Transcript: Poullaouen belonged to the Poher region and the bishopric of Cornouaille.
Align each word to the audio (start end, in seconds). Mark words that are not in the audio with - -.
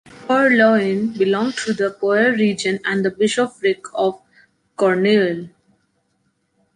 Poullaouen 0.25 1.15
belonged 1.15 1.57
to 1.57 1.73
the 1.73 1.91
Poher 1.91 2.31
region 2.31 2.79
and 2.85 3.05
the 3.05 3.11
bishopric 3.11 3.85
of 3.93 4.19
Cornouaille. 4.75 5.49